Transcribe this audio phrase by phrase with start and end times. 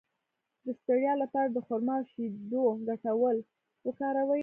[0.65, 3.37] د ستړیا لپاره د خرما او شیدو ګډول
[3.85, 4.39] وکاروئ